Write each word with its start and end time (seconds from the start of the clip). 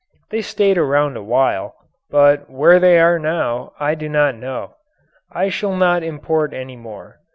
They 0.31 0.41
stayed 0.41 0.79
around 0.79 1.15
a 1.15 1.21
while, 1.21 1.75
but 2.09 2.49
where 2.49 2.79
they 2.79 2.97
are 2.99 3.19
now 3.19 3.73
I 3.79 3.93
do 3.93 4.09
not 4.09 4.33
know. 4.33 4.73
I 5.31 5.49
shall 5.49 5.75
not 5.75 6.01
import 6.01 6.53
any 6.55 6.75
more. 6.75 7.19